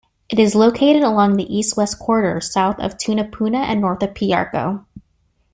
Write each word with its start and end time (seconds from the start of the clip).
It 0.29 0.39
is 0.39 0.55
located 0.55 1.03
along 1.03 1.37
the 1.37 1.55
"East-West 1.57 1.99
Corridor" 1.99 2.41
south 2.41 2.79
of 2.79 2.97
Tunapuna 2.97 3.59
and 3.65 3.79
north 3.81 4.01
of 4.01 4.15
Piarco. 4.15 4.83